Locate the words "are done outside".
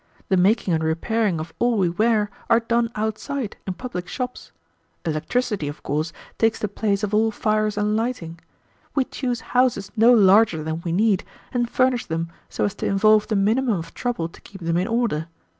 2.49-3.57